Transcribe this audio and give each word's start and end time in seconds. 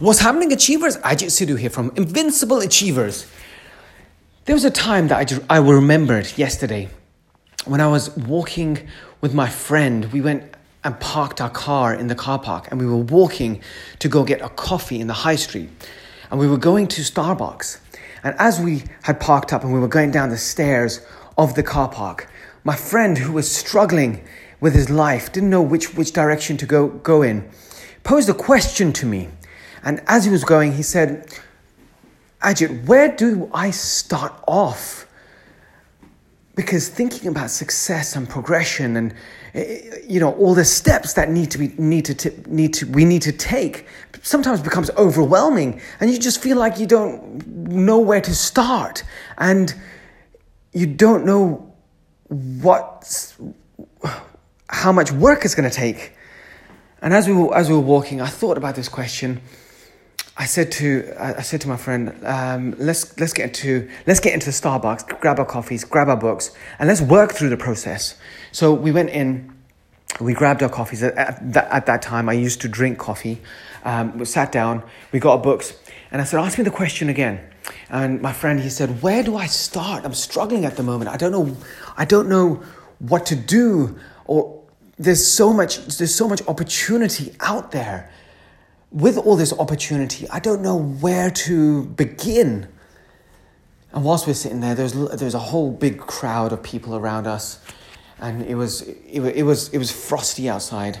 What's 0.00 0.20
happening, 0.20 0.50
Achievers? 0.50 0.96
Ajit 0.96 1.28
Sidhu 1.28 1.58
here 1.58 1.68
from 1.68 1.92
Invincible 1.94 2.60
Achievers. 2.60 3.26
There 4.46 4.54
was 4.54 4.64
a 4.64 4.70
time 4.70 5.08
that 5.08 5.18
I, 5.18 5.24
just, 5.26 5.42
I 5.50 5.58
remembered 5.58 6.38
yesterday 6.38 6.88
when 7.66 7.82
I 7.82 7.86
was 7.86 8.16
walking 8.16 8.88
with 9.20 9.34
my 9.34 9.50
friend. 9.50 10.10
We 10.10 10.22
went 10.22 10.54
and 10.84 10.98
parked 11.00 11.42
our 11.42 11.50
car 11.50 11.94
in 11.94 12.06
the 12.06 12.14
car 12.14 12.38
park 12.38 12.68
and 12.70 12.80
we 12.80 12.86
were 12.86 12.96
walking 12.96 13.60
to 13.98 14.08
go 14.08 14.24
get 14.24 14.40
a 14.40 14.48
coffee 14.48 15.00
in 15.00 15.06
the 15.06 15.12
high 15.12 15.36
street. 15.36 15.68
And 16.30 16.40
we 16.40 16.46
were 16.46 16.56
going 16.56 16.88
to 16.88 17.02
Starbucks. 17.02 17.78
And 18.24 18.34
as 18.38 18.58
we 18.58 18.84
had 19.02 19.20
parked 19.20 19.52
up 19.52 19.64
and 19.64 19.70
we 19.74 19.80
were 19.80 19.86
going 19.86 20.12
down 20.12 20.30
the 20.30 20.38
stairs 20.38 21.04
of 21.36 21.56
the 21.56 21.62
car 21.62 21.90
park, 21.90 22.32
my 22.64 22.74
friend 22.74 23.18
who 23.18 23.32
was 23.32 23.54
struggling 23.54 24.24
with 24.60 24.72
his 24.72 24.88
life, 24.88 25.30
didn't 25.30 25.50
know 25.50 25.60
which, 25.60 25.94
which 25.94 26.14
direction 26.14 26.56
to 26.56 26.64
go, 26.64 26.88
go 26.88 27.20
in, 27.20 27.46
posed 28.02 28.30
a 28.30 28.34
question 28.34 28.94
to 28.94 29.04
me. 29.04 29.28
And 29.82 30.02
as 30.06 30.24
he 30.24 30.30
was 30.30 30.44
going, 30.44 30.72
he 30.72 30.82
said, 30.82 31.28
Ajit, 32.42 32.86
where 32.86 33.14
do 33.14 33.50
I 33.52 33.70
start 33.70 34.32
off? 34.46 35.06
Because 36.54 36.88
thinking 36.88 37.28
about 37.28 37.50
success 37.50 38.16
and 38.16 38.28
progression 38.28 38.96
and 38.96 39.14
eh, 39.54 40.00
you 40.06 40.20
know 40.20 40.32
all 40.34 40.54
the 40.54 40.64
steps 40.64 41.14
that 41.14 41.30
need 41.30 41.50
to 41.52 41.58
be 41.58 41.68
need 41.78 42.04
to 42.06 42.14
t- 42.14 42.36
need 42.46 42.74
to 42.74 42.86
we 42.86 43.04
need 43.04 43.22
to 43.22 43.32
take 43.32 43.86
sometimes 44.20 44.60
becomes 44.60 44.90
overwhelming 44.98 45.80
and 46.00 46.10
you 46.10 46.18
just 46.18 46.42
feel 46.42 46.58
like 46.58 46.78
you 46.78 46.86
don't 46.86 47.46
know 47.46 47.98
where 47.98 48.20
to 48.20 48.34
start 48.34 49.02
and 49.38 49.74
you 50.72 50.86
don't 50.86 51.24
know 51.24 51.72
what 52.28 53.34
how 54.70 54.92
much 54.92 55.12
work 55.12 55.44
it's 55.44 55.54
going 55.54 55.68
to 55.68 55.76
take. 55.76 56.14
And 57.02 57.12
as 57.12 57.26
we 57.26 57.34
were, 57.34 57.54
as 57.54 57.68
we 57.68 57.74
were 57.74 57.80
walking, 57.80 58.20
I 58.20 58.28
thought 58.28 58.56
about 58.56 58.76
this 58.76 58.88
question 58.88 59.40
I 60.40 60.46
said 60.46 60.72
to 60.72 61.12
I 61.18 61.42
said 61.42 61.60
to 61.60 61.68
my 61.68 61.76
friend, 61.76 62.14
um, 62.24 62.74
let's 62.78 63.18
let's 63.20 63.34
get 63.34 63.48
into 63.48 63.90
let's 64.06 64.20
get 64.20 64.32
into 64.32 64.46
the 64.46 64.52
Starbucks, 64.52 65.20
grab 65.20 65.38
our 65.38 65.44
coffees, 65.44 65.84
grab 65.84 66.08
our 66.08 66.16
books, 66.16 66.52
and 66.78 66.88
let's 66.88 67.02
work 67.02 67.32
through 67.32 67.50
the 67.50 67.58
process. 67.58 68.16
So 68.50 68.72
we 68.72 68.90
went 68.90 69.10
in, 69.10 69.52
we 70.18 70.32
grabbed 70.32 70.62
our 70.62 70.70
coffees. 70.70 71.02
At, 71.02 71.14
at, 71.18 71.52
that, 71.52 71.70
at 71.70 71.84
that 71.84 72.00
time, 72.00 72.30
I 72.30 72.32
used 72.32 72.62
to 72.62 72.68
drink 72.68 72.96
coffee. 72.96 73.42
Um, 73.84 74.16
we 74.16 74.24
sat 74.24 74.50
down, 74.50 74.82
we 75.12 75.20
got 75.20 75.32
our 75.32 75.42
books, 75.42 75.74
and 76.10 76.22
I 76.22 76.24
said, 76.24 76.40
ask 76.40 76.56
me 76.56 76.64
the 76.64 76.70
question 76.70 77.10
again. 77.10 77.38
And 77.90 78.22
my 78.22 78.32
friend, 78.32 78.60
he 78.60 78.70
said, 78.70 79.02
where 79.02 79.22
do 79.22 79.36
I 79.36 79.44
start? 79.44 80.06
I'm 80.06 80.14
struggling 80.14 80.64
at 80.64 80.74
the 80.78 80.82
moment. 80.82 81.10
I 81.10 81.18
don't 81.18 81.32
know. 81.32 81.54
I 81.98 82.06
don't 82.06 82.30
know 82.30 82.62
what 82.98 83.26
to 83.26 83.36
do, 83.36 83.98
or 84.24 84.62
there's 84.98 85.26
so 85.26 85.52
much. 85.52 85.84
There's 85.98 86.14
so 86.14 86.26
much 86.26 86.40
opportunity 86.48 87.34
out 87.40 87.72
there 87.72 88.10
with 88.90 89.18
all 89.18 89.36
this 89.36 89.52
opportunity, 89.52 90.28
I 90.30 90.40
don't 90.40 90.62
know 90.62 90.76
where 90.76 91.30
to 91.30 91.84
begin. 91.84 92.68
And 93.92 94.04
whilst 94.04 94.26
we're 94.26 94.34
sitting 94.34 94.60
there, 94.60 94.74
there's 94.74 94.92
there's 94.92 95.34
a 95.34 95.38
whole 95.38 95.70
big 95.70 95.98
crowd 95.98 96.52
of 96.52 96.62
people 96.62 96.96
around 96.96 97.26
us, 97.26 97.60
and 98.18 98.42
it 98.42 98.54
was 98.54 98.82
it, 98.82 99.20
it 99.20 99.42
was 99.42 99.68
it 99.70 99.78
was 99.78 99.90
frosty 99.90 100.48
outside. 100.48 100.98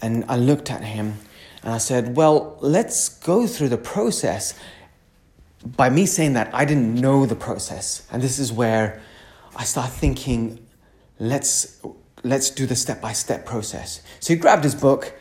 And 0.00 0.24
I 0.28 0.36
looked 0.36 0.70
at 0.70 0.82
him, 0.82 1.18
and 1.62 1.72
I 1.72 1.78
said, 1.78 2.16
"Well, 2.16 2.56
let's 2.60 3.08
go 3.08 3.46
through 3.46 3.70
the 3.70 3.78
process." 3.78 4.54
By 5.64 5.88
me 5.88 6.04
saying 6.04 6.34
that, 6.34 6.54
I 6.54 6.66
didn't 6.66 6.94
know 6.94 7.24
the 7.24 7.36
process, 7.36 8.06
and 8.10 8.22
this 8.22 8.38
is 8.38 8.52
where 8.52 9.00
I 9.56 9.64
start 9.64 9.90
thinking, 9.90 10.58
"Let's 11.18 11.78
let's 12.22 12.48
do 12.50 12.66
the 12.66 12.76
step 12.76 13.00
by 13.02 13.12
step 13.12 13.44
process." 13.44 14.00
So 14.20 14.34
he 14.34 14.38
grabbed 14.38 14.64
his 14.64 14.74
book 14.74 15.14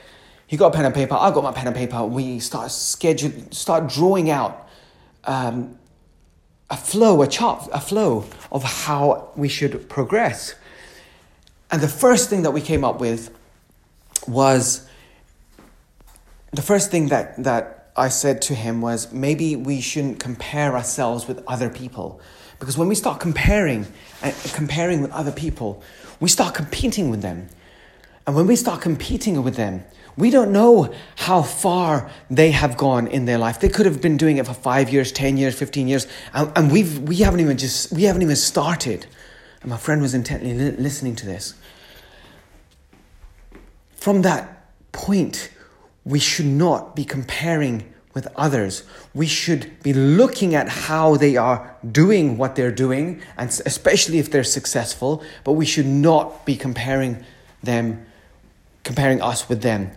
he 0.53 0.57
got 0.57 0.67
a 0.67 0.75
pen 0.75 0.85
and 0.85 0.93
paper. 0.93 1.15
I 1.15 1.31
got 1.31 1.43
my 1.43 1.51
pen 1.51 1.65
and 1.65 1.75
paper. 1.75 2.05
We 2.05 2.37
start 2.37 2.69
schedule, 2.69 3.31
start 3.49 3.87
drawing 3.87 4.29
out 4.29 4.69
um, 5.23 5.79
a 6.69 6.77
flow, 6.77 7.23
a 7.23 7.27
chart, 7.27 7.67
a 7.73 7.81
flow 7.81 8.25
of 8.51 8.61
how 8.61 9.31
we 9.35 9.49
should 9.49 9.89
progress. 9.89 10.53
And 11.72 11.81
the 11.81 11.88
first 11.88 12.29
thing 12.29 12.44
that 12.44 12.51
we 12.51 12.61
came 12.61 12.83
up 12.83 13.01
with 13.01 13.35
was 14.28 14.88
the 16.51 16.61
first 16.61 16.91
thing 16.91 17.07
that 17.07 17.44
that 17.45 17.91
I 17.97 18.09
said 18.09 18.39
to 18.44 18.53
him 18.53 18.79
was 18.79 19.11
maybe 19.11 19.55
we 19.55 19.81
shouldn't 19.81 20.19
compare 20.19 20.75
ourselves 20.75 21.28
with 21.28 21.44
other 21.47 21.72
people 21.72 22.22
because 22.59 22.78
when 22.78 22.89
we 22.89 22.94
start 22.94 23.19
comparing 23.19 23.88
and 24.22 24.35
uh, 24.35 24.49
comparing 24.53 25.01
with 25.01 25.09
other 25.13 25.31
people, 25.31 25.81
we 26.19 26.29
start 26.29 26.53
competing 26.53 27.09
with 27.09 27.23
them. 27.23 27.49
And 28.28 28.35
when 28.35 28.45
we 28.45 28.55
start 28.55 28.81
competing 28.81 29.41
with 29.41 29.55
them, 29.55 29.83
we 30.16 30.29
don't 30.29 30.51
know 30.51 30.94
how 31.16 31.41
far 31.41 32.09
they 32.29 32.51
have 32.51 32.78
gone 32.78 33.07
in 33.07 33.25
their 33.25 33.38
life. 33.38 33.59
They 33.59 33.69
could 33.69 33.85
have 33.85 34.01
been 34.01 34.18
doing 34.18 34.38
it 34.38 34.46
for 34.46 34.53
five 34.53 34.91
years, 34.91 35.12
10 35.12 35.38
years, 35.38 35.57
15 35.57 35.88
years, 35.88 36.07
and, 36.34 36.51
and 36.56 36.72
we've, 36.72 37.00
we, 37.00 37.18
haven't 37.18 37.40
even 37.40 37.57
just, 37.57 37.91
we 37.91 38.03
haven't 38.03 38.22
even 38.22 38.35
started. 38.35 39.07
And 39.62 39.69
my 39.69 39.78
friend 39.78 40.02
was 40.02 40.13
intently 40.13 40.53
li- 40.53 40.78
listening 40.78 41.16
to 41.18 41.25
this. 41.25 41.56
From 43.96 44.22
that 44.22 44.68
point, 44.91 45.50
we 46.06 46.19
should 46.19 46.46
not 46.46 46.96
be 46.96 47.06
comparing 47.06 47.94
with 48.13 48.28
others. 48.35 48.84
We 49.16 49.25
should 49.25 49.81
be 49.81 49.94
looking 49.94 50.53
at 50.53 50.69
how 50.69 51.16
they 51.16 51.35
are 51.35 51.75
doing 51.91 52.38
what 52.38 52.56
they're 52.56 52.72
doing, 52.72 53.22
and 53.38 53.50
especially 53.66 54.19
if 54.19 54.29
they're 54.29 54.44
successful, 54.44 55.23
but 55.44 55.53
we 55.53 55.66
should 55.66 55.88
not 55.88 56.46
be 56.46 56.56
comparing 56.56 57.25
them 57.63 58.06
comparing 58.83 59.21
us 59.21 59.49
with 59.49 59.61
them. 59.61 59.91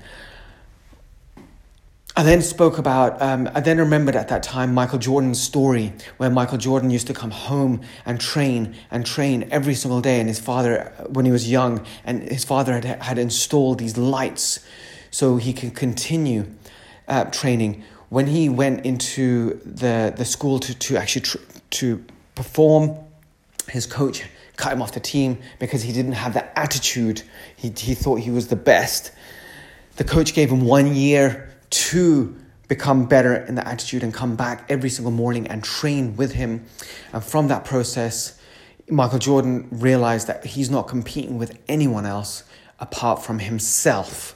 I 2.18 2.22
then 2.22 2.40
spoke 2.40 2.78
about, 2.78 3.20
um, 3.20 3.50
I 3.54 3.60
then 3.60 3.76
remembered 3.76 4.16
at 4.16 4.28
that 4.28 4.42
time 4.42 4.72
Michael 4.72 4.98
Jordan's 4.98 5.38
story, 5.38 5.92
where 6.16 6.30
Michael 6.30 6.56
Jordan 6.56 6.90
used 6.90 7.06
to 7.08 7.12
come 7.12 7.30
home 7.30 7.82
and 8.06 8.18
train 8.18 8.74
and 8.90 9.04
train 9.04 9.46
every 9.50 9.74
single 9.74 10.00
day. 10.00 10.18
And 10.18 10.26
his 10.26 10.40
father, 10.40 10.94
when 11.10 11.26
he 11.26 11.30
was 11.30 11.50
young, 11.50 11.84
and 12.04 12.22
his 12.22 12.42
father 12.42 12.72
had, 12.72 12.84
had 13.02 13.18
installed 13.18 13.78
these 13.78 13.98
lights 13.98 14.64
so 15.10 15.36
he 15.36 15.52
could 15.52 15.74
continue 15.74 16.46
uh, 17.06 17.24
training. 17.24 17.84
When 18.08 18.28
he 18.28 18.48
went 18.48 18.86
into 18.86 19.60
the, 19.66 20.14
the 20.16 20.24
school 20.24 20.58
to, 20.60 20.74
to 20.74 20.96
actually 20.96 21.22
tr- 21.22 21.38
to 21.70 22.02
perform, 22.34 22.96
his 23.68 23.84
coach 23.84 24.24
cut 24.56 24.72
him 24.72 24.82
off 24.82 24.92
the 24.92 25.00
team 25.00 25.38
because 25.58 25.82
he 25.82 25.92
didn't 25.92 26.12
have 26.12 26.34
that 26.34 26.52
attitude. 26.56 27.22
He, 27.56 27.72
he 27.76 27.94
thought 27.94 28.16
he 28.16 28.30
was 28.30 28.48
the 28.48 28.56
best. 28.56 29.12
The 29.96 30.04
coach 30.04 30.34
gave 30.34 30.50
him 30.50 30.62
one 30.62 30.94
year 30.94 31.50
to 31.70 32.36
become 32.68 33.06
better 33.06 33.34
in 33.34 33.54
the 33.54 33.66
attitude 33.66 34.02
and 34.02 34.12
come 34.12 34.36
back 34.36 34.66
every 34.68 34.90
single 34.90 35.12
morning 35.12 35.46
and 35.46 35.62
train 35.62 36.16
with 36.16 36.32
him. 36.32 36.66
And 37.12 37.22
from 37.22 37.48
that 37.48 37.64
process, 37.64 38.40
Michael 38.88 39.18
Jordan 39.18 39.68
realized 39.70 40.26
that 40.26 40.44
he's 40.44 40.70
not 40.70 40.88
competing 40.88 41.38
with 41.38 41.58
anyone 41.68 42.06
else 42.06 42.44
apart 42.80 43.22
from 43.22 43.38
himself. 43.38 44.34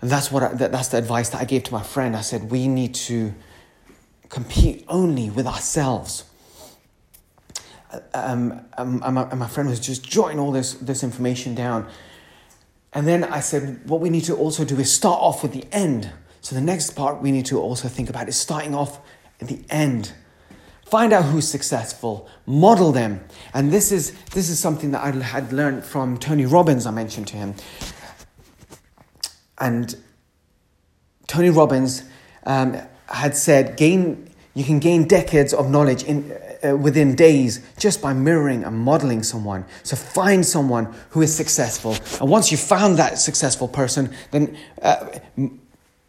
And 0.00 0.10
that's 0.10 0.30
what 0.30 0.42
I, 0.42 0.48
that, 0.54 0.72
that's 0.72 0.88
the 0.88 0.98
advice 0.98 1.30
that 1.30 1.40
I 1.40 1.44
gave 1.44 1.64
to 1.64 1.72
my 1.72 1.82
friend. 1.82 2.16
I 2.16 2.20
said 2.20 2.50
we 2.50 2.68
need 2.68 2.94
to 2.94 3.34
compete 4.28 4.84
only 4.88 5.30
with 5.30 5.46
ourselves 5.46 6.24
um, 8.14 8.60
um, 8.76 9.02
and, 9.04 9.14
my, 9.14 9.22
and, 9.30 9.38
my, 9.38 9.48
friend 9.48 9.68
was 9.68 9.80
just 9.80 10.02
jotting 10.02 10.38
all 10.38 10.52
this, 10.52 10.74
this 10.74 11.02
information 11.02 11.54
down. 11.54 11.88
And 12.92 13.06
then 13.06 13.24
I 13.24 13.40
said, 13.40 13.88
what 13.88 14.00
we 14.00 14.10
need 14.10 14.24
to 14.24 14.36
also 14.36 14.64
do 14.64 14.78
is 14.78 14.92
start 14.92 15.20
off 15.20 15.42
with 15.42 15.52
the 15.52 15.64
end. 15.72 16.10
So 16.40 16.54
the 16.54 16.60
next 16.60 16.90
part 16.90 17.22
we 17.22 17.32
need 17.32 17.46
to 17.46 17.60
also 17.60 17.88
think 17.88 18.10
about 18.10 18.28
is 18.28 18.36
starting 18.36 18.74
off 18.74 19.00
at 19.40 19.48
the 19.48 19.60
end. 19.70 20.12
Find 20.86 21.12
out 21.12 21.26
who's 21.26 21.46
successful, 21.46 22.28
model 22.46 22.92
them. 22.92 23.24
And 23.52 23.70
this 23.70 23.92
is, 23.92 24.12
this 24.32 24.48
is 24.48 24.58
something 24.58 24.92
that 24.92 25.02
I 25.02 25.10
had 25.10 25.52
learned 25.52 25.84
from 25.84 26.16
Tony 26.16 26.46
Robbins, 26.46 26.86
I 26.86 26.90
mentioned 26.90 27.28
to 27.28 27.36
him. 27.36 27.54
And 29.58 29.94
Tony 31.26 31.50
Robbins 31.50 32.04
um, 32.44 32.80
had 33.06 33.36
said, 33.36 33.76
gain, 33.76 34.27
you 34.58 34.64
can 34.64 34.80
gain 34.80 35.06
decades 35.06 35.54
of 35.54 35.70
knowledge 35.70 36.02
in, 36.02 36.36
uh, 36.64 36.76
within 36.76 37.14
days 37.14 37.60
just 37.78 38.02
by 38.02 38.12
mirroring 38.12 38.64
and 38.64 38.76
modeling 38.76 39.22
someone. 39.22 39.64
So 39.84 39.94
find 39.94 40.44
someone 40.44 40.92
who 41.10 41.22
is 41.22 41.32
successful. 41.32 41.96
And 42.20 42.28
once 42.28 42.50
you've 42.50 42.58
found 42.60 42.98
that 42.98 43.18
successful 43.18 43.68
person, 43.68 44.12
then 44.32 44.58
uh, 44.82 45.06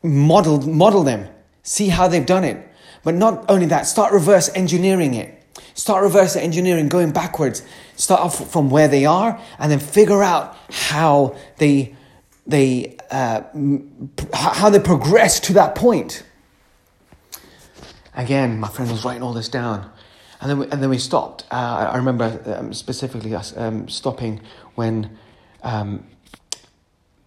model, 0.01 0.61
model 0.67 1.03
them. 1.03 1.29
See 1.61 1.89
how 1.89 2.07
they've 2.07 2.25
done 2.25 2.43
it. 2.43 2.67
But 3.03 3.13
not 3.13 3.45
only 3.51 3.67
that, 3.67 3.85
start 3.85 4.13
reverse 4.13 4.49
engineering 4.55 5.13
it. 5.13 5.35
Start 5.75 6.01
reverse 6.01 6.35
engineering, 6.35 6.89
going 6.89 7.11
backwards. 7.11 7.61
Start 7.97 8.21
off 8.21 8.51
from 8.51 8.71
where 8.71 8.87
they 8.87 9.05
are 9.05 9.39
and 9.59 9.71
then 9.71 9.79
figure 9.79 10.23
out 10.23 10.57
how 10.71 11.35
they, 11.57 11.95
they, 12.47 12.97
uh, 13.11 13.43
how 14.33 14.71
they 14.71 14.79
progress 14.79 15.39
to 15.41 15.53
that 15.53 15.75
point. 15.75 16.23
Again, 18.15 18.59
my 18.59 18.67
friend 18.67 18.91
was 18.91 19.05
writing 19.05 19.23
all 19.23 19.33
this 19.33 19.49
down. 19.49 19.89
And 20.41 20.49
then 20.49 20.59
we, 20.59 20.65
and 20.69 20.81
then 20.81 20.89
we 20.89 20.97
stopped. 20.97 21.45
Uh, 21.51 21.89
I 21.93 21.97
remember 21.97 22.41
um, 22.57 22.73
specifically 22.73 23.35
us 23.35 23.55
um, 23.57 23.89
stopping 23.89 24.41
when 24.75 25.17
um, 25.63 26.05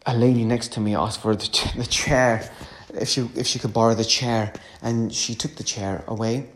a 0.07 0.17
lady 0.17 0.45
next 0.45 0.73
to 0.73 0.81
me 0.81 0.95
asked 0.95 1.21
for 1.21 1.37
the, 1.37 1.47
ch- 1.47 1.73
the 1.77 1.85
chair 1.85 2.51
if 2.95 3.09
she 3.09 3.29
if 3.35 3.47
she 3.47 3.59
could 3.59 3.73
borrow 3.73 3.95
the 3.95 4.05
chair, 4.05 4.53
and 4.83 5.13
she 5.13 5.35
took 5.35 5.57
the 5.57 5.63
chair 5.63 6.05
away. 6.07 6.49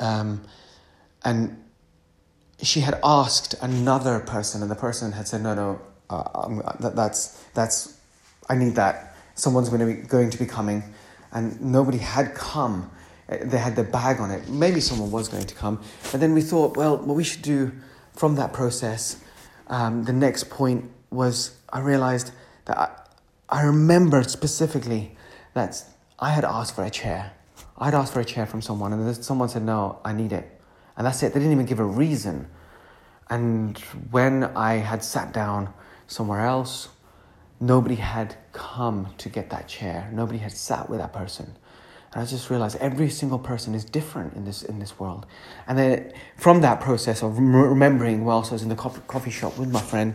Um, 0.00 0.42
and 1.24 1.62
she 2.62 2.80
had 2.80 2.98
asked 3.04 3.54
another 3.60 4.20
person, 4.20 4.62
and 4.62 4.70
the 4.70 4.76
person 4.76 5.12
had 5.12 5.28
said, 5.28 5.42
"No, 5.42 5.54
no, 5.54 5.80
uh, 6.10 6.72
that, 6.80 6.96
that's 6.96 7.42
that's 7.54 7.98
I 8.48 8.54
need 8.54 8.74
that. 8.74 9.16
Someone's 9.34 9.68
going 9.68 9.80
to 9.80 9.86
be 9.86 10.06
going 10.06 10.30
to 10.30 10.38
be 10.38 10.46
coming." 10.46 10.82
And 11.30 11.60
nobody 11.60 11.98
had 11.98 12.34
come. 12.34 12.90
They 13.28 13.58
had 13.58 13.76
their 13.76 13.84
bag 13.84 14.20
on 14.20 14.30
it. 14.30 14.48
Maybe 14.48 14.80
someone 14.80 15.10
was 15.10 15.28
going 15.28 15.44
to 15.44 15.54
come, 15.54 15.82
but 16.10 16.20
then 16.20 16.32
we 16.32 16.40
thought, 16.40 16.76
well, 16.76 16.96
what 16.96 17.14
we 17.14 17.24
should 17.24 17.42
do 17.42 17.72
from 18.14 18.36
that 18.36 18.52
process. 18.52 19.22
Um, 19.66 20.04
the 20.04 20.14
next 20.14 20.48
point 20.48 20.90
was 21.10 21.56
I 21.70 21.80
realized 21.80 22.32
that 22.64 22.78
I, 22.78 22.90
I 23.48 23.62
remembered 23.62 24.30
specifically 24.30 25.16
that 25.54 25.82
I 26.18 26.30
had 26.30 26.44
asked 26.44 26.74
for 26.74 26.84
a 26.84 26.90
chair. 26.90 27.32
I'd 27.76 27.94
asked 27.94 28.12
for 28.12 28.20
a 28.20 28.24
chair 28.24 28.46
from 28.46 28.62
someone, 28.62 28.92
and 28.92 29.24
someone 29.24 29.48
said, 29.48 29.62
"No, 29.62 30.00
I 30.04 30.12
need 30.12 30.32
it," 30.32 30.60
and 30.96 31.06
that's 31.06 31.22
it. 31.22 31.32
They 31.32 31.40
didn't 31.40 31.52
even 31.52 31.66
give 31.66 31.80
a 31.80 31.84
reason. 31.84 32.48
And 33.30 33.78
when 34.10 34.44
I 34.44 34.74
had 34.76 35.04
sat 35.04 35.32
down 35.32 35.72
somewhere 36.06 36.46
else, 36.46 36.88
nobody 37.60 37.96
had 37.96 38.36
come 38.52 39.14
to 39.18 39.28
get 39.28 39.50
that 39.50 39.68
chair. 39.68 40.10
Nobody 40.12 40.38
had 40.38 40.52
sat 40.52 40.88
with 40.88 40.98
that 40.98 41.12
person. 41.12 41.54
And 42.12 42.22
I 42.22 42.26
just 42.26 42.48
realized 42.48 42.76
every 42.76 43.10
single 43.10 43.38
person 43.38 43.74
is 43.74 43.84
different 43.84 44.34
in 44.34 44.44
this 44.44 44.62
in 44.62 44.78
this 44.78 44.98
world. 44.98 45.26
And 45.66 45.78
then 45.78 46.12
from 46.36 46.62
that 46.62 46.80
process 46.80 47.22
of 47.22 47.38
remembering 47.38 48.24
whilst 48.24 48.50
I 48.50 48.54
was 48.54 48.62
in 48.62 48.68
the 48.68 48.76
coffee, 48.76 49.30
shop 49.30 49.58
with 49.58 49.70
my 49.70 49.80
friend, 49.80 50.14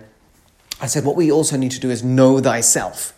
I 0.82 0.88
said, 0.88 1.06
what 1.06 1.16
we 1.16 1.32
also 1.32 1.56
need 1.56 1.72
to 1.72 1.80
do 1.80 1.92
is 1.92 2.04
know 2.04 2.40
thyself. 2.40 3.14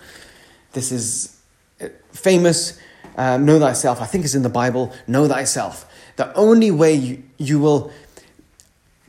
This 0.74 0.92
is 0.92 1.39
uh, 1.81 1.88
famous. 2.12 2.80
Uh, 3.18 3.38
know 3.38 3.60
thyself. 3.60 4.01
I 4.01 4.06
think 4.06 4.25
it's 4.25 4.36
in 4.36 4.44
the 4.44 4.50
Bible. 4.50 4.92
Know 5.07 5.25
thyself. 5.27 5.89
The 6.18 6.33
only 6.36 6.69
way 6.69 6.94
you, 6.94 7.24
you 7.38 7.60
will 7.60 7.92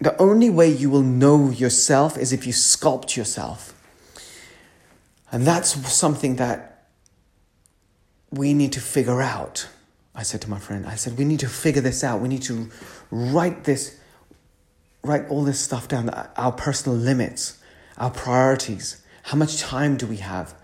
the 0.01 0.17
only 0.21 0.51
way 0.51 0.69
you 0.69 0.91
will 0.91 1.03
know 1.03 1.51
yourself 1.51 2.19
is 2.19 2.33
if 2.33 2.47
you 2.47 2.53
sculpt 2.53 3.17
yourself. 3.17 3.73
And 5.33 5.47
that's 5.47 5.71
something 5.93 6.37
that 6.37 6.76
we 8.31 8.55
need 8.55 8.73
to 8.73 8.81
figure 8.81 9.23
out. 9.23 9.69
I 10.15 10.23
said 10.23 10.41
to 10.43 10.51
my 10.51 10.59
friend, 10.59 10.87
I 10.87 10.95
said, 10.95 11.19
we 11.19 11.25
need 11.25 11.41
to 11.41 11.49
figure 11.49 11.83
this 11.83 12.03
out. 12.03 12.21
We 12.21 12.29
need 12.29 12.43
to 12.43 12.71
write 13.11 13.65
this, 13.65 13.99
write 15.03 15.29
all 15.29 15.45
this 15.45 15.61
stuff 15.61 15.89
down, 15.89 16.09
our 16.37 16.53
personal 16.53 16.97
limits, 16.97 17.59
our 17.99 18.11
priorities. 18.11 19.03
How 19.25 19.37
much 19.37 19.59
time 19.59 19.97
do 19.97 20.07
we 20.07 20.17
have? 20.19 20.55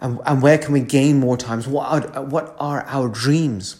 And, 0.00 0.20
and 0.24 0.40
where 0.40 0.56
can 0.56 0.72
we 0.72 0.80
gain 0.80 1.20
more 1.20 1.36
times? 1.36 1.68
What 1.68 2.16
are, 2.16 2.24
what 2.24 2.56
are 2.58 2.84
our 2.86 3.08
dreams? 3.08 3.76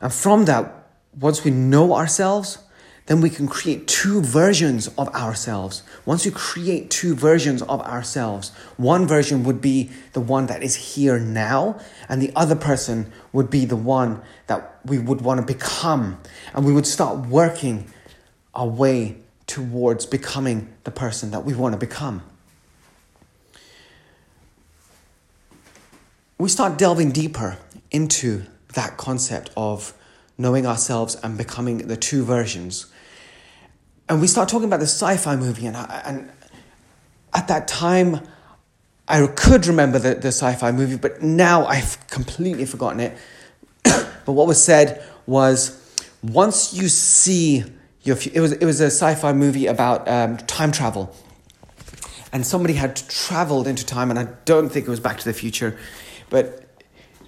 And 0.00 0.12
from 0.12 0.44
that, 0.46 0.88
once 1.18 1.44
we 1.44 1.50
know 1.50 1.94
ourselves, 1.94 2.58
then 3.06 3.20
we 3.20 3.30
can 3.30 3.46
create 3.46 3.86
two 3.86 4.20
versions 4.20 4.88
of 4.98 5.08
ourselves. 5.14 5.84
Once 6.04 6.26
you 6.26 6.32
create 6.32 6.90
two 6.90 7.14
versions 7.14 7.62
of 7.62 7.80
ourselves, 7.82 8.50
one 8.76 9.06
version 9.06 9.44
would 9.44 9.60
be 9.60 9.90
the 10.12 10.20
one 10.20 10.46
that 10.46 10.62
is 10.62 10.74
here 10.74 11.18
now, 11.18 11.80
and 12.08 12.20
the 12.20 12.32
other 12.34 12.56
person 12.56 13.10
would 13.32 13.48
be 13.48 13.64
the 13.64 13.76
one 13.76 14.20
that 14.48 14.80
we 14.84 14.98
would 14.98 15.20
want 15.20 15.40
to 15.40 15.46
become. 15.46 16.18
And 16.52 16.66
we 16.66 16.72
would 16.72 16.86
start 16.86 17.26
working 17.28 17.86
our 18.54 18.66
way 18.66 19.18
towards 19.46 20.04
becoming 20.04 20.72
the 20.82 20.90
person 20.90 21.30
that 21.30 21.44
we 21.44 21.54
want 21.54 21.74
to 21.74 21.78
become. 21.78 22.22
We 26.38 26.48
start 26.48 26.76
delving 26.76 27.12
deeper 27.12 27.56
into 27.92 28.42
that 28.74 28.96
concept 28.96 29.50
of 29.56 29.94
knowing 30.36 30.66
ourselves 30.66 31.14
and 31.22 31.38
becoming 31.38 31.78
the 31.86 31.96
two 31.96 32.24
versions 32.24 32.86
and 34.08 34.20
we 34.20 34.26
start 34.26 34.48
talking 34.48 34.66
about 34.66 34.80
the 34.80 34.86
sci-fi 34.86 35.36
movie, 35.36 35.66
and, 35.66 35.76
I, 35.76 36.02
and 36.04 36.30
at 37.34 37.48
that 37.48 37.66
time, 37.66 38.20
I 39.08 39.26
could 39.26 39.66
remember 39.66 39.98
the, 39.98 40.14
the 40.14 40.28
sci-fi 40.28 40.72
movie, 40.72 40.96
but 40.96 41.22
now 41.22 41.66
I've 41.66 42.04
completely 42.08 42.66
forgotten 42.66 43.00
it. 43.00 43.18
but 43.84 44.32
what 44.32 44.46
was 44.46 44.62
said 44.62 45.04
was, 45.26 45.82
once 46.22 46.72
you 46.72 46.88
see 46.88 47.64
your, 48.02 48.16
it 48.32 48.40
was 48.40 48.52
it 48.52 48.64
was 48.64 48.80
a 48.80 48.86
sci-fi 48.86 49.32
movie 49.32 49.66
about 49.66 50.08
um, 50.08 50.36
time 50.38 50.70
travel, 50.70 51.14
and 52.32 52.46
somebody 52.46 52.74
had 52.74 52.96
traveled 52.96 53.66
into 53.66 53.84
time, 53.84 54.10
and 54.10 54.18
I 54.18 54.28
don't 54.44 54.68
think 54.68 54.86
it 54.86 54.90
was 54.90 55.00
Back 55.00 55.18
to 55.18 55.24
the 55.24 55.32
Future, 55.32 55.76
but 56.30 56.64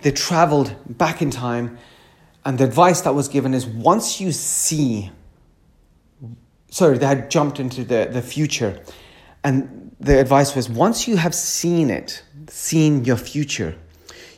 they 0.03 0.13
traveled 0.13 0.75
back 0.97 1.21
in 1.21 1.31
time, 1.31 1.79
and 2.45 2.59
the 2.59 2.65
advice 2.65 3.01
that 3.03 3.15
was 3.15 3.27
given 3.27 3.55
is 3.55 3.67
once 3.67 4.21
you 4.21 4.31
see 4.31 5.11
sorry, 6.71 6.99
they 6.99 7.07
had 7.07 7.31
jumped 7.31 7.61
into 7.61 7.85
the, 7.85 8.09
the 8.11 8.23
future. 8.23 8.81
And 9.45 9.95
the 10.01 10.21
advice 10.21 10.55
was 10.55 10.69
once 10.69 11.09
you 11.09 11.17
have 11.17 11.35
seen 11.35 11.91
it, 11.91 12.23
seen 12.49 13.05
your 13.05 13.17
future, 13.17 13.77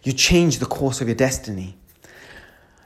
you 0.02 0.12
change 0.12 0.58
the 0.58 0.66
course 0.66 1.00
of 1.00 1.08
your 1.08 1.16
destiny. 1.16 1.76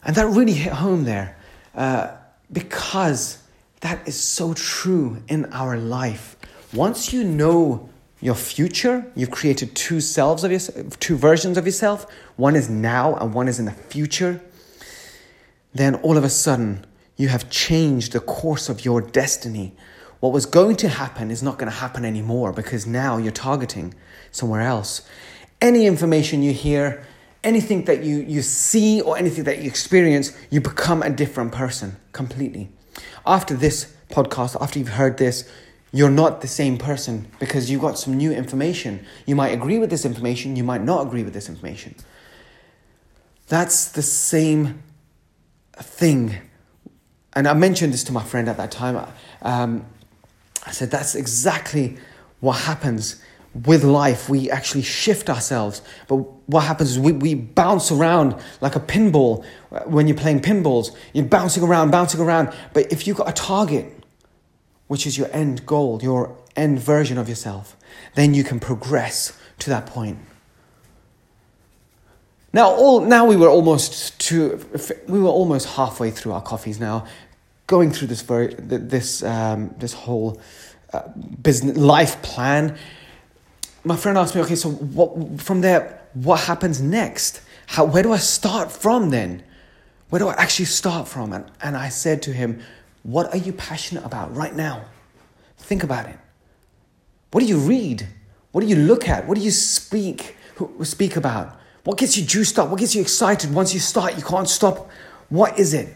And 0.05 0.17
that 0.17 0.27
really 0.27 0.53
hit 0.53 0.73
home 0.73 1.05
there 1.05 1.37
uh, 1.75 2.13
because 2.53 3.43
that 3.81 4.07
is 4.07 4.19
so 4.19 4.55
true 4.55 5.23
in 5.29 5.47
our 5.53 5.77
life. 5.77 6.37
Once 6.73 7.13
you 7.13 7.25
know 7.25 7.89
your 8.21 8.35
future, 8.35 9.11
you've 9.15 9.31
created 9.31 9.75
two 9.75 10.01
selves 10.01 10.45
of 10.45 10.51
yourself, 10.51 10.99
two 10.99 11.17
versions 11.17 11.57
of 11.57 11.67
yourself. 11.67 12.07
One 12.37 12.57
is 12.57 12.69
now 12.69 13.15
and 13.17 13.35
one 13.35 13.49
is 13.49 13.59
in 13.59 13.67
the 13.67 13.73
future. 13.73 14.41
Then 15.75 15.97
all 15.97 16.17
of 16.17 16.25
a 16.25 16.31
sudden, 16.31 16.87
you 17.17 17.29
have 17.29 17.49
changed 17.51 18.13
the 18.13 18.21
course 18.21 18.69
of 18.69 18.85
your 18.85 19.01
destiny. 19.01 19.75
What 20.21 20.33
was 20.33 20.47
going 20.47 20.77
to 20.77 20.89
happen 20.89 21.31
is 21.31 21.43
not 21.43 21.59
going 21.59 21.71
to 21.71 21.79
happen 21.79 22.05
anymore 22.05 22.53
because 22.53 22.87
now 22.87 23.19
you're 23.19 23.33
targeting 23.33 23.95
somewhere 24.33 24.63
else. 24.63 25.03
Any 25.61 25.87
information 25.87 26.43
you 26.43 26.53
hear, 26.53 27.07
anything 27.45 27.85
that 27.85 28.03
you, 28.03 28.17
you 28.17 28.43
see, 28.43 29.01
or 29.01 29.17
anything 29.17 29.45
that 29.45 29.59
you 29.59 29.67
experience, 29.67 30.37
you 30.51 30.61
become 30.61 31.03
a 31.03 31.11
different 31.11 31.53
person 31.53 31.97
completely. 32.13 32.71
After 33.27 33.55
this 33.55 33.95
podcast, 34.11 34.61
after 34.61 34.79
you've 34.79 34.89
heard 34.89 35.19
this, 35.19 35.49
you're 35.93 36.11
not 36.11 36.41
the 36.41 36.49
same 36.49 36.77
person 36.77 37.29
because 37.39 37.71
you 37.71 37.79
got 37.79 37.99
some 37.99 38.17
new 38.17 38.33
information. 38.33 39.07
You 39.27 39.37
might 39.37 39.51
agree 39.51 39.79
with 39.79 39.91
this 39.91 40.05
information, 40.05 40.57
you 40.57 40.65
might 40.65 40.83
not 40.83 41.07
agree 41.07 41.23
with 41.23 41.35
this 41.35 41.49
information. 41.49 41.95
That's 43.47 43.93
the 43.93 44.03
same 44.03 44.83
thing 45.75 46.41
and 47.35 47.49
I 47.49 47.55
mentioned 47.55 47.93
this 47.93 48.05
to 48.05 48.13
my 48.13 48.23
friend 48.23 48.49
at 48.49 48.57
that 48.57 48.71
time. 48.71 49.07
Um, 49.43 49.87
I 50.67 50.71
said, 50.71 50.91
that's 50.91 51.15
exactly 51.15 51.97
what 52.41 52.53
happens 52.61 53.23
with 53.55 53.85
life. 53.85 54.29
We 54.29 54.51
actually 54.51 54.83
shift 54.83 55.31
ourselves. 55.31 55.83
But 56.09 56.17
what 56.49 56.63
happens 56.63 56.93
is 56.93 56.99
we, 56.99 57.13
we 57.13 57.35
bounce 57.35 57.91
around 57.93 58.37
like 58.61 58.77
a 58.77 58.81
pinball 58.81 59.45
when 59.87 60.09
you're 60.09 60.17
playing 60.17 60.41
pinballs. 60.41 60.95
You're 61.13 61.25
bouncing 61.25 61.63
around, 61.63 61.91
bouncing 61.91 62.21
around. 62.21 62.55
But 62.73 62.93
if 62.93 63.07
you've 63.07 63.17
got 63.17 63.29
a 63.29 63.33
target, 63.33 63.93
which 64.89 65.07
is 65.07 65.17
your 65.17 65.29
end 65.33 65.67
goal, 65.67 66.01
your 66.03 66.37
end 66.57 66.79
version 66.79 67.19
of 67.19 67.29
yourself, 67.29 67.77
then 68.15 68.35
you 68.35 68.45
can 68.45 68.61
progress 68.61 69.39
to 69.61 69.71
that 69.71 69.87
point. 69.87 70.19
Now, 72.55 72.71
all 72.71 73.01
now 73.01 73.27
we 73.27 73.35
were 73.35 73.49
almost 73.49 74.17
to 74.29 74.65
we 75.09 75.19
were 75.19 75.29
almost 75.29 75.67
halfway 75.71 76.13
through 76.13 76.35
our 76.35 76.41
coffees 76.41 76.79
now, 76.79 77.05
going 77.67 77.91
through 77.91 78.07
this 78.07 78.23
very 78.23 78.55
this 78.55 79.25
um, 79.25 79.75
this 79.77 79.93
whole 79.93 80.41
uh, 80.93 81.03
business 81.43 81.77
life 81.77 82.23
plan. 82.23 82.79
My 83.83 83.97
friend 83.97 84.17
asked 84.17 84.37
me, 84.37 84.41
okay, 84.43 84.55
so 84.55 84.71
what 84.71 85.43
from 85.43 85.63
there? 85.63 86.01
What 86.13 86.43
happens 86.43 86.81
next? 86.81 87.41
How 87.67 87.87
where 87.87 88.05
do 88.05 88.13
I 88.13 88.19
start 88.19 88.71
from 88.71 89.11
then? 89.11 89.43
Where 90.11 90.21
do 90.21 90.29
I 90.29 90.35
actually 90.35 90.67
start 90.67 91.09
from? 91.09 91.33
And 91.33 91.51
and 91.61 91.77
I 91.77 91.89
said 91.89 92.23
to 92.23 92.33
him, 92.33 92.61
what 93.03 93.35
are 93.35 93.39
you 93.39 93.53
passionate 93.53 94.05
about 94.05 94.33
right 94.33 94.55
now? 94.55 94.85
Think 95.59 95.83
about 95.83 96.07
it. 96.09 96.19
What 97.33 97.41
do 97.41 97.47
you 97.47 97.59
read? 97.59 98.07
What 98.53 98.61
do 98.61 98.69
you 98.69 98.77
look 98.77 99.09
at? 99.09 99.27
What 99.27 99.37
do 99.37 99.43
you 99.43 99.51
speak 99.51 100.37
speak 100.85 101.17
about? 101.17 101.59
What 101.85 101.99
gets 101.99 102.17
you 102.17 102.25
juiced 102.25 102.59
up? 102.59 102.71
What 102.71 102.81
gets 102.81 102.95
you 102.95 103.03
excited? 103.03 103.55
Once 103.55 103.75
you 103.75 103.81
start, 103.81 104.17
you 104.17 104.23
can't 104.23 104.49
stop. 104.49 104.91
What 105.29 105.59
is 105.59 105.75
it? 105.75 105.95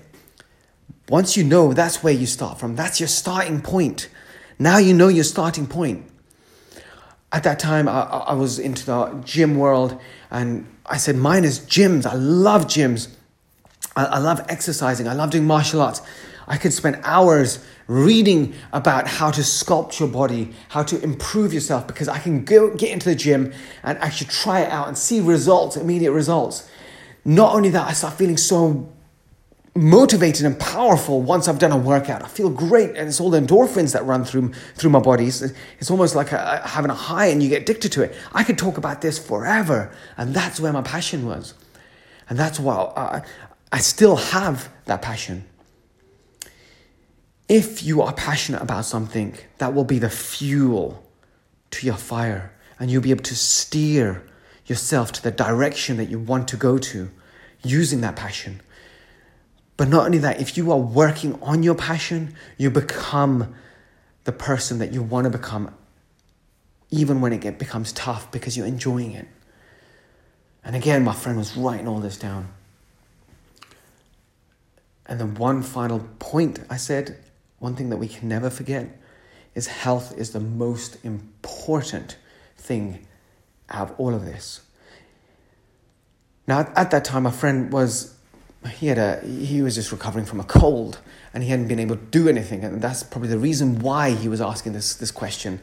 Once 1.09 1.37
you 1.37 1.45
know, 1.45 1.73
that's 1.73 2.03
where 2.03 2.13
you 2.13 2.27
start 2.27 2.61
from. 2.61 2.77
That's 2.77 3.01
your 3.01 3.09
starting 3.09 3.63
point. 3.63 4.11
Now 4.59 4.77
you 4.77 4.93
know 4.93 5.09
your 5.09 5.25
starting 5.25 5.67
point. 5.67 6.05
At 7.33 7.45
that 7.45 7.59
time, 7.59 7.89
I, 7.89 8.03
I 8.03 8.33
was 8.35 8.59
into 8.59 8.85
the 8.85 9.21
gym 9.25 9.57
world, 9.57 9.99
and 10.31 10.67
I 10.85 10.99
said, 10.99 11.17
Mine 11.17 11.45
is 11.45 11.61
gyms. 11.61 12.07
I 12.07 12.15
love 12.15 12.67
gyms. 12.67 13.09
I, 13.97 14.05
I 14.05 14.19
love 14.19 14.45
exercising. 14.49 15.09
I 15.09 15.15
love 15.15 15.31
doing 15.31 15.47
martial 15.47 15.81
arts. 15.81 16.03
I 16.47 16.57
could 16.57 16.73
spend 16.73 17.01
hours 17.05 17.65
reading 17.89 18.55
about 18.73 19.09
how 19.09 19.31
to 19.31 19.41
sculpt 19.41 19.99
your 19.99 20.09
body, 20.09 20.53
how 20.69 20.83
to 20.85 21.03
improve 21.03 21.53
yourself, 21.53 21.87
because 21.87 22.07
I 22.07 22.19
can 22.19 22.45
go 22.45 22.75
get 22.75 22.91
into 22.93 23.09
the 23.09 23.15
gym 23.15 23.53
and 23.83 23.99
actually 23.99 24.29
try 24.29 24.61
it 24.61 24.71
out 24.71 24.89
and 24.89 24.97
see 24.97 25.21
results, 25.21 25.77
immediate 25.77 26.13
results. 26.13 26.71
Not 27.25 27.55
only 27.55 27.71
that, 27.71 27.89
I 27.89 27.95
start 27.95 28.15
feeling 28.15 28.37
so 28.37 28.93
motivated 29.75 30.45
and 30.45 30.59
powerful 30.59 31.23
once 31.23 31.49
I've 31.49 31.59
done 31.59 31.73
a 31.73 31.79
workout. 31.79 32.23
I 32.23 32.29
feel 32.29 32.51
great, 32.51 32.91
and 32.91 33.09
it's 33.09 33.21
all 33.21 33.31
the 33.31 33.41
endorphins 33.41 33.95
that 33.95 34.05
run 34.05 34.25
through 34.25 34.53
through 34.75 34.91
my 34.91 35.01
body. 35.01 35.27
It's, 35.27 35.43
it's 35.79 35.91
almost 35.91 36.15
like 36.15 36.33
a, 36.33 36.63
having 36.67 36.91
a 36.91 36.95
high, 36.95 37.27
and 37.27 37.43
you 37.43 37.49
get 37.49 37.63
addicted 37.63 37.93
to 37.93 38.03
it. 38.03 38.15
I 38.33 38.45
could 38.45 38.59
talk 38.59 38.77
about 38.77 39.01
this 39.01 39.19
forever, 39.19 39.91
and 40.17 40.35
that's 40.35 40.61
where 40.61 40.73
my 40.73 40.83
passion 40.83 41.25
was, 41.27 41.55
and 42.29 42.39
that's 42.39 42.61
why 42.61 42.75
I, 42.75 43.23
I 43.73 43.79
still 43.79 44.17
have 44.17 44.69
that 44.85 45.01
passion. 45.01 45.45
If 47.49 47.83
you 47.83 48.03
are 48.03 48.13
passionate 48.13 48.61
about 48.61 48.85
something, 48.85 49.35
that 49.57 49.75
will 49.75 49.85
be 49.85 49.99
the 49.99 50.11
fuel 50.11 51.03
to 51.71 51.87
your 51.87 51.97
fire, 51.97 52.53
and 52.79 52.91
you'll 52.91 53.03
be 53.03 53.11
able 53.11 53.25
to 53.25 53.37
steer 53.37 54.23
yourself 54.67 55.13
to 55.13 55.23
the 55.23 55.31
direction 55.31 55.97
that 55.97 56.11
you 56.11 56.19
want 56.19 56.49
to 56.49 56.57
go 56.57 56.77
to 56.77 57.11
using 57.63 58.03
that 58.03 58.17
passion. 58.17 58.61
But 59.79 59.89
not 59.89 60.07
only 60.07 60.19
that, 60.19 60.41
if 60.41 60.57
you 60.57 60.71
are 60.73 60.79
working 60.79 61.39
on 61.41 61.63
your 61.63 61.75
passion, 61.75 62.35
you 62.59 62.71
become 62.71 63.55
the 64.25 64.33
person 64.33 64.79
that 64.79 64.93
you 64.93 65.03
want 65.03 65.25
to 65.25 65.31
become, 65.31 65.75
even 66.91 67.21
when 67.23 67.33
it 67.33 67.41
get, 67.41 67.59
becomes 67.59 67.93
tough 67.93 68.31
because 68.31 68.57
you're 68.57 68.67
enjoying 68.67 69.13
it. 69.13 69.27
And 70.63 70.77
again, 70.77 71.03
my 71.03 71.15
friend 71.15 71.39
was 71.39 71.57
writing 71.57 71.89
all 71.89 72.01
this 72.01 72.19
down. 72.19 72.49
And 75.07 75.19
then 75.19 75.35
one 75.37 75.63
final 75.63 76.01
point 76.19 76.59
I 76.69 76.77
said, 76.77 77.19
one 77.59 77.75
thing 77.75 77.91
that 77.91 77.97
we 77.97 78.09
can 78.09 78.29
never 78.29 78.51
forget 78.51 78.89
is 79.55 79.67
health 79.67 80.17
is 80.17 80.31
the 80.31 80.41
most 80.41 81.05
important 81.05 82.17
thing 82.57 83.07
out 83.71 83.91
of 83.91 84.01
all 84.01 84.15
of 84.15 84.25
this. 84.25 84.61
Now, 86.47 86.61
at 86.75 86.91
that 86.93 87.05
time, 87.05 87.25
my 87.25 87.31
friend 87.31 87.73
was 87.73 88.15
he 88.71 88.89
had 88.89 88.99
a 88.99 89.21
he 89.27 89.63
was 89.63 89.75
just 89.75 89.93
recovering 89.93 90.25
from 90.25 90.41
a 90.41 90.45
cold 90.45 90.99
and 91.33 91.43
he 91.43 91.51
hadn't 91.51 91.69
been 91.69 91.79
able 91.79 91.97
to 91.97 92.03
do 92.03 92.29
anything. 92.29 92.65
And 92.65 92.81
that's 92.81 93.03
probably 93.03 93.29
the 93.29 93.39
reason 93.39 93.81
why 93.81 94.11
he 94.11 94.29
was 94.29 94.41
asking 94.41 94.73
this 94.73 94.95
this 94.95 95.11
question. 95.11 95.61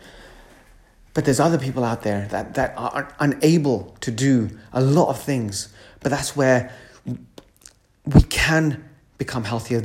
But 1.14 1.26
there's 1.26 1.40
other 1.40 1.58
people 1.58 1.84
out 1.84 2.04
there 2.04 2.28
that 2.30 2.54
that 2.56 2.74
are 2.78 3.14
unable 3.20 3.96
to 4.02 4.12
do 4.12 4.50
a 4.74 4.82
lot 4.82 5.10
of 5.10 5.22
things. 5.22 5.70
But 6.02 6.12
that's 6.12 6.36
where 6.36 6.72
we 7.06 8.22
can 8.30 8.88
become 9.18 9.46
healthier 9.46 9.82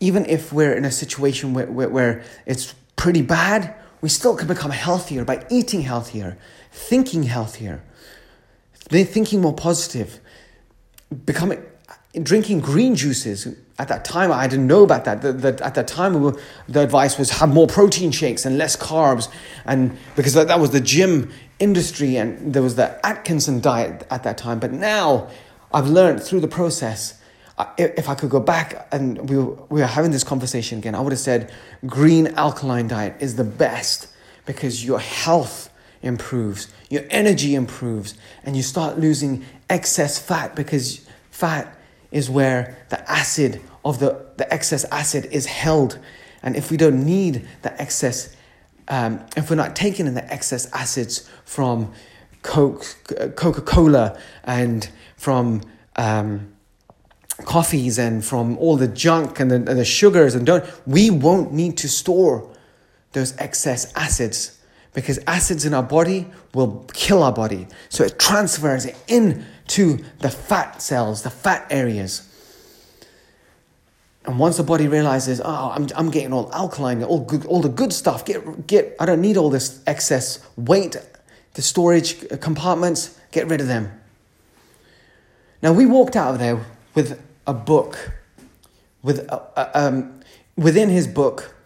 even 0.00 0.24
if 0.26 0.52
we're 0.52 0.74
in 0.74 0.84
a 0.84 0.92
situation 0.92 1.54
where, 1.54 1.66
where, 1.66 1.88
where 1.88 2.24
it's 2.46 2.74
pretty 2.96 3.22
bad 3.22 3.74
we 4.00 4.08
still 4.08 4.36
can 4.36 4.46
become 4.46 4.70
healthier 4.70 5.24
by 5.24 5.44
eating 5.50 5.82
healthier 5.82 6.38
thinking 6.70 7.24
healthier 7.24 7.82
thinking 8.90 9.40
more 9.40 9.54
positive 9.54 10.20
becoming 11.24 11.62
drinking 12.22 12.60
green 12.60 12.94
juices. 12.94 13.54
At 13.78 13.88
that 13.88 14.04
time, 14.04 14.32
I 14.32 14.48
didn't 14.48 14.66
know 14.66 14.82
about 14.82 15.04
that. 15.04 15.22
The, 15.22 15.32
the, 15.32 15.64
at 15.64 15.74
that 15.74 15.86
time, 15.86 16.14
we 16.14 16.20
were, 16.20 16.40
the 16.68 16.80
advice 16.80 17.18
was 17.18 17.30
have 17.30 17.52
more 17.52 17.66
protein 17.66 18.10
shakes 18.10 18.44
and 18.44 18.58
less 18.58 18.76
carbs, 18.76 19.28
and 19.64 19.96
because 20.16 20.34
that, 20.34 20.48
that 20.48 20.58
was 20.58 20.70
the 20.70 20.80
gym 20.80 21.30
industry, 21.58 22.16
and 22.16 22.52
there 22.52 22.62
was 22.62 22.74
the 22.74 23.04
Atkinson 23.06 23.60
diet 23.60 24.06
at 24.10 24.24
that 24.24 24.36
time. 24.38 24.58
But 24.58 24.72
now, 24.72 25.28
I've 25.72 25.88
learned 25.88 26.22
through 26.22 26.40
the 26.40 26.48
process. 26.48 27.17
If 27.76 28.08
I 28.08 28.14
could 28.14 28.30
go 28.30 28.40
back 28.40 28.86
and 28.92 29.28
we 29.28 29.36
were, 29.36 29.54
we 29.68 29.80
were 29.80 29.86
having 29.86 30.12
this 30.12 30.24
conversation 30.24 30.78
again, 30.78 30.94
I 30.94 31.00
would 31.00 31.12
have 31.12 31.18
said 31.20 31.52
green 31.86 32.28
alkaline 32.28 32.88
diet 32.88 33.16
is 33.20 33.36
the 33.36 33.44
best 33.44 34.08
because 34.46 34.84
your 34.84 35.00
health 35.00 35.70
improves, 36.02 36.68
your 36.88 37.02
energy 37.10 37.54
improves, 37.54 38.14
and 38.44 38.56
you 38.56 38.62
start 38.62 38.98
losing 38.98 39.44
excess 39.68 40.18
fat 40.18 40.54
because 40.54 41.06
fat 41.30 41.76
is 42.10 42.30
where 42.30 42.78
the 42.90 43.10
acid 43.10 43.60
of 43.84 43.98
the, 43.98 44.24
the 44.36 44.52
excess 44.52 44.84
acid 44.84 45.26
is 45.32 45.46
held. 45.46 45.98
And 46.42 46.56
if 46.56 46.70
we 46.70 46.76
don't 46.76 47.04
need 47.04 47.46
the 47.62 47.80
excess, 47.80 48.34
um, 48.88 49.24
if 49.36 49.50
we're 49.50 49.56
not 49.56 49.74
taking 49.74 50.06
in 50.06 50.14
the 50.14 50.32
excess 50.32 50.72
acids 50.72 51.28
from 51.44 51.92
Coke, 52.42 52.84
Coca 53.36 53.60
Cola 53.60 54.18
and 54.44 54.88
from 55.16 55.62
um, 55.96 56.52
coffees 57.44 57.98
and 57.98 58.24
from 58.24 58.58
all 58.58 58.76
the 58.76 58.88
junk 58.88 59.40
and 59.40 59.50
the, 59.50 59.56
and 59.56 59.66
the 59.66 59.84
sugars 59.84 60.34
and 60.34 60.46
don't, 60.46 60.64
we 60.86 61.10
won't 61.10 61.52
need 61.52 61.76
to 61.78 61.88
store 61.88 62.48
those 63.12 63.36
excess 63.38 63.92
acids 63.94 64.58
because 64.92 65.18
acids 65.26 65.64
in 65.64 65.74
our 65.74 65.82
body 65.82 66.26
will 66.54 66.84
kill 66.92 67.22
our 67.22 67.32
body. 67.32 67.66
So 67.88 68.04
it 68.04 68.18
transfers 68.18 68.84
it 68.84 68.96
into 69.06 70.04
the 70.20 70.30
fat 70.30 70.82
cells, 70.82 71.22
the 71.22 71.30
fat 71.30 71.66
areas. 71.70 72.24
And 74.24 74.38
once 74.38 74.56
the 74.56 74.62
body 74.62 74.88
realizes, 74.88 75.40
oh, 75.42 75.70
I'm, 75.74 75.88
I'm 75.94 76.10
getting 76.10 76.32
all 76.32 76.52
alkaline, 76.52 77.02
all 77.02 77.20
good, 77.20 77.46
all 77.46 77.62
the 77.62 77.68
good 77.68 77.92
stuff. 77.92 78.24
Get, 78.24 78.66
get. 78.66 78.96
I 79.00 79.06
don't 79.06 79.20
need 79.20 79.36
all 79.36 79.50
this 79.50 79.82
excess 79.86 80.40
weight. 80.56 80.96
The 81.54 81.62
storage 81.62 82.28
compartments, 82.40 83.18
get 83.30 83.46
rid 83.46 83.60
of 83.60 83.68
them. 83.68 83.92
Now 85.62 85.72
we 85.72 85.86
walked 85.86 86.14
out 86.14 86.34
of 86.34 86.40
there 86.40 86.64
with 86.94 87.22
a 87.48 87.54
book, 87.54 88.12
with 89.02 89.18
a, 89.18 89.42
a, 89.56 89.86
um, 89.86 90.20
within 90.56 90.88
his 90.88 91.08
book, 91.08 91.56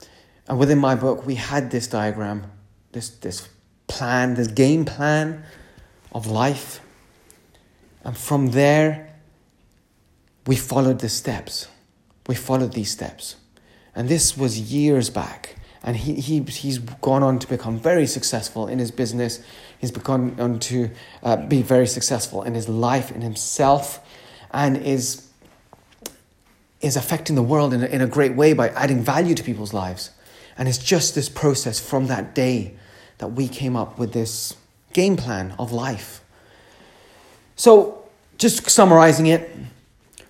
and 0.49 0.59
within 0.59 0.79
my 0.79 0.95
book, 0.95 1.27
we 1.27 1.35
had 1.35 1.71
this 1.71 1.87
diagram 1.87 2.51
this, 2.93 3.09
this 3.09 3.49
plan, 3.87 4.35
this 4.35 4.49
game 4.49 4.85
plan 4.85 5.45
of 6.12 6.27
life. 6.27 6.81
And 8.05 8.17
from 8.17 8.49
there, 8.49 9.15
we 10.47 10.57
followed 10.57 11.01
the 11.01 11.09
steps. 11.09 11.69
We 12.27 12.35
followed 12.35 12.75
these 12.75 12.91
steps. 12.91 13.37
And 13.95 14.09
this 14.09 14.37
was 14.37 14.73
years 14.73 15.11
back. 15.11 15.57
And 15.83 15.97
he, 15.97 16.15
he, 16.15 16.41
he's 16.43 16.79
gone 16.79 17.23
on 17.23 17.39
to 17.41 17.49
become 17.49 17.79
very 17.79 18.07
successful 18.07 18.69
in 18.69 18.79
his 18.79 18.91
business. 18.91 19.43
He's 19.79 19.91
gone 19.91 20.39
on 20.39 20.61
to 20.61 20.91
uh, 21.23 21.37
be 21.37 21.62
very 21.62 21.87
successful 21.87 22.43
in 22.43 22.55
his 22.55 22.69
life, 22.69 23.11
in 23.11 23.21
himself, 23.21 24.01
and 24.53 24.77
is, 24.77 25.29
is 26.83 26.97
affecting 26.97 27.37
the 27.37 27.43
world 27.43 27.73
in 27.73 27.83
a, 27.83 27.87
in 27.87 28.01
a 28.01 28.07
great 28.07 28.35
way 28.35 28.53
by 28.53 28.69
adding 28.71 29.03
value 29.03 29.35
to 29.35 29.43
people's 29.43 29.73
lives. 29.73 30.11
And 30.59 30.69
it's 30.69 30.79
just 30.79 31.15
this 31.15 31.29
process 31.29 31.81
from 31.81 32.09
that 32.09 32.35
day 32.35 32.75
that 33.19 33.29
we 33.29 33.49
came 33.49 33.77
up 33.77 33.99
with 33.99 34.12
this 34.12 34.57
game 34.93 35.17
plan 35.17 35.55
of 35.59 35.73
life. 35.73 36.23
So, 37.57 38.03
just 38.37 38.69
summarizing 38.69 39.27
it, 39.27 39.51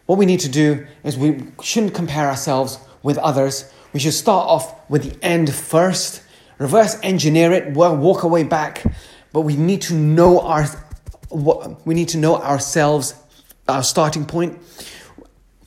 what 0.06 0.18
we 0.18 0.26
need 0.26 0.40
to 0.40 0.48
do 0.48 0.86
is 1.02 1.16
we 1.16 1.42
shouldn't 1.62 1.94
compare 1.94 2.28
ourselves 2.28 2.78
with 3.02 3.16
others. 3.18 3.72
We 3.92 4.00
should 4.00 4.12
start 4.12 4.46
off 4.46 4.90
with 4.90 5.04
the 5.04 5.24
end 5.24 5.52
first, 5.52 6.22
reverse 6.58 6.98
engineer 7.02 7.52
it, 7.52 7.74
walk 7.74 8.22
away 8.22 8.44
back, 8.44 8.84
but 9.32 9.40
we 9.40 9.56
need 9.56 9.80
to 9.82 9.94
know 9.94 10.40
our 10.40 10.66
we 11.86 11.94
need 11.94 12.08
to 12.08 12.18
know 12.18 12.36
ourselves, 12.36 13.14
our 13.66 13.82
starting 13.82 14.26
point. 14.26 14.58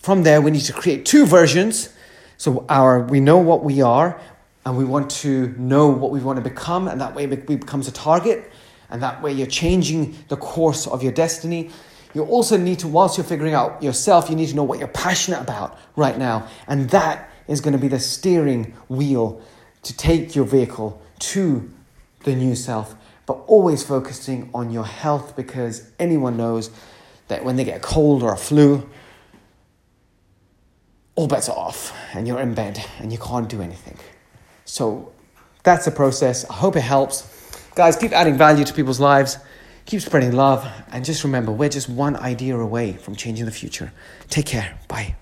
From 0.05 0.21
there, 0.21 0.39
we 0.39 0.51
need 0.51 0.65
to 0.65 0.73
create 0.73 1.03
two 1.03 1.25
versions. 1.25 1.89
So 2.37 2.63
our 2.69 3.01
we 3.01 3.19
know 3.19 3.39
what 3.39 3.63
we 3.63 3.81
are, 3.81 4.21
and 4.63 4.77
we 4.77 4.85
want 4.85 5.09
to 5.25 5.47
know 5.57 5.87
what 5.87 6.11
we 6.11 6.19
want 6.19 6.37
to 6.37 6.47
become, 6.47 6.87
and 6.87 7.01
that 7.01 7.15
way 7.15 7.23
it 7.23 7.47
becomes 7.47 7.87
a 7.87 7.91
target, 7.91 8.51
and 8.91 9.01
that 9.01 9.23
way 9.23 9.31
you're 9.31 9.47
changing 9.47 10.15
the 10.27 10.37
course 10.37 10.85
of 10.85 11.01
your 11.01 11.11
destiny. 11.11 11.71
You 12.13 12.21
also 12.25 12.55
need 12.55 12.77
to, 12.81 12.87
whilst 12.87 13.17
you're 13.17 13.25
figuring 13.25 13.55
out 13.55 13.81
yourself, 13.81 14.29
you 14.29 14.35
need 14.35 14.49
to 14.49 14.55
know 14.55 14.63
what 14.63 14.77
you're 14.77 14.87
passionate 14.89 15.41
about 15.41 15.75
right 15.95 16.19
now, 16.19 16.49
and 16.67 16.87
that 16.91 17.31
is 17.47 17.59
going 17.59 17.73
to 17.73 17.81
be 17.81 17.87
the 17.87 17.99
steering 17.99 18.75
wheel 18.87 19.41
to 19.81 19.97
take 19.97 20.35
your 20.35 20.45
vehicle 20.45 21.01
to 21.33 21.67
the 22.25 22.35
new 22.35 22.53
self, 22.53 22.93
but 23.25 23.41
always 23.47 23.81
focusing 23.81 24.51
on 24.53 24.69
your 24.69 24.85
health 24.85 25.35
because 25.35 25.89
anyone 25.97 26.37
knows 26.37 26.69
that 27.27 27.43
when 27.43 27.55
they 27.55 27.63
get 27.63 27.77
a 27.77 27.79
cold 27.79 28.21
or 28.21 28.33
a 28.33 28.37
flu, 28.37 28.87
all 31.15 31.27
bets 31.27 31.49
are 31.49 31.57
off 31.57 31.95
and 32.13 32.27
you're 32.27 32.39
in 32.39 32.53
bed 32.53 32.83
and 32.99 33.11
you 33.11 33.17
can't 33.17 33.49
do 33.49 33.61
anything. 33.61 33.97
So 34.65 35.11
that's 35.63 35.85
the 35.85 35.91
process. 35.91 36.47
I 36.49 36.53
hope 36.53 36.75
it 36.75 36.81
helps. 36.81 37.31
Guys, 37.75 37.95
keep 37.95 38.11
adding 38.11 38.37
value 38.37 38.63
to 38.63 38.73
people's 38.73 38.99
lives, 38.99 39.37
keep 39.85 40.01
spreading 40.01 40.33
love, 40.33 40.65
and 40.91 41.03
just 41.03 41.23
remember 41.23 41.51
we're 41.51 41.69
just 41.69 41.89
one 41.89 42.15
idea 42.15 42.57
away 42.57 42.93
from 42.93 43.15
changing 43.15 43.45
the 43.45 43.51
future. 43.51 43.91
Take 44.29 44.45
care. 44.45 44.77
Bye. 44.87 45.15